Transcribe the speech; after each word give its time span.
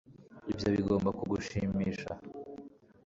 Ibyo 0.51 0.67
bigomba 0.75 1.09
kugushimisha 1.17 2.11